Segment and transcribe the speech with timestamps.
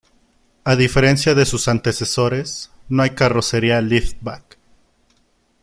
[0.63, 4.57] A diferencia de sus antecesores, no hay carrocería liftback.